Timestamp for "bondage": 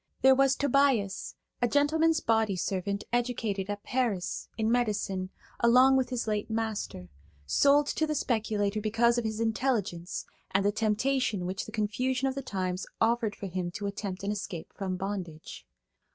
14.97-15.67